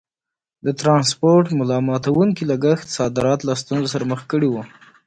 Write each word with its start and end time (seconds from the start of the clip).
د 0.65 0.67
ټرانسپورټ 0.79 1.45
ملا 1.59 1.79
ماتوونکي 1.87 2.43
لګښت 2.51 2.87
صادرات 2.97 3.39
له 3.47 3.53
ستونزو 3.61 3.91
سره 3.93 4.07
مخ 4.11 4.21
کړي 4.31 4.47
وو. 4.49 4.61